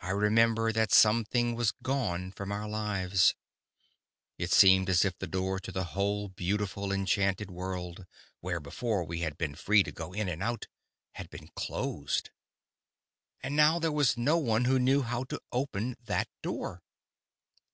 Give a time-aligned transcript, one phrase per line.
[0.00, 3.34] I remember that something was gone from our lives.
[4.38, 9.36] It seemed as if the door to a whole beautiful, enchanted world—where before we had
[9.36, 12.30] been free to go in and out—had been closed.
[13.42, 16.80] And now there was no one who knew how to open that door.